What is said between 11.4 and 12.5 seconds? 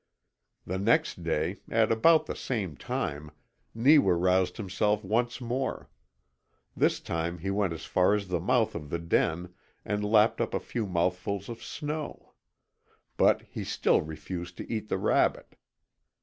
of snow.